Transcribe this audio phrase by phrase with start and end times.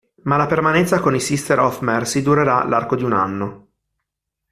[0.23, 3.67] Ma la permanenza con i Sister of Mercy durerà l'arco di un anno.